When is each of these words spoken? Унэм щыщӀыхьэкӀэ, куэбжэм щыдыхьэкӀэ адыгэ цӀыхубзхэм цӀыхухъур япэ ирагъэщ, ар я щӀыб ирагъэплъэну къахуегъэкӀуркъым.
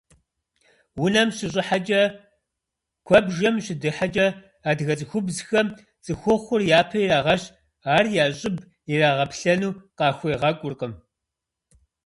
Унэм 1.03 1.29
щыщӀыхьэкӀэ, 1.37 2.01
куэбжэм 3.07 3.55
щыдыхьэкӀэ 3.65 4.27
адыгэ 4.69 4.93
цӀыхубзхэм 4.99 5.67
цӀыхухъур 6.03 6.61
япэ 6.79 6.97
ирагъэщ, 7.01 7.43
ар 7.95 8.05
я 8.23 8.25
щӀыб 8.37 8.55
ирагъэплъэну 8.93 9.71
къахуегъэкӀуркъым. 9.97 10.93